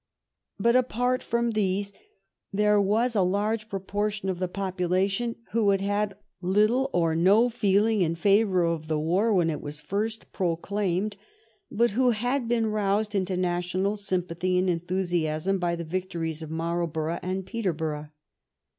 [0.59, 1.93] But apart from these
[2.51, 8.01] there was a large proportion of the population who had had little or no feeling
[8.01, 11.17] in favor of the war when it was first proclaimed,
[11.69, 16.87] but who had been roused into national sympathy and enthusiasm by the victories of Marl
[16.87, 18.09] borough and Peterborough.